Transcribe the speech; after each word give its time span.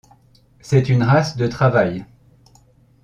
C'est 0.61 0.89
une 0.89 1.03
race 1.03 1.37
de 1.37 1.45
travail. 1.45 2.07